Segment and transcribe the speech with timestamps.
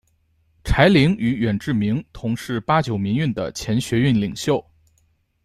[0.63, 4.59] 柴玲与远志明同是八九民运的前学运领袖。